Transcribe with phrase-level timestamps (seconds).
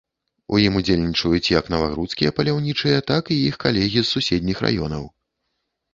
[0.53, 5.03] У ім удзельнічаюць як навагрудскія паляўнічыя, так і іх калегі з суседніх раёнаў.